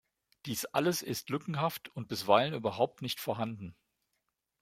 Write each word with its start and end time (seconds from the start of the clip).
Dies 0.47 0.65
alles 0.65 1.03
ist 1.03 1.29
lückenhaft 1.29 1.89
und 1.89 2.07
bisweilen 2.07 2.55
überhaupt 2.55 3.03
nicht 3.03 3.19
vorhanden. 3.19 3.75